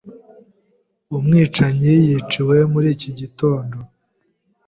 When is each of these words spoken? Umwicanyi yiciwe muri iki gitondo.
Umwicanyi 1.17 1.93
yiciwe 2.07 2.57
muri 2.73 2.87
iki 2.95 3.11
gitondo. 3.19 3.77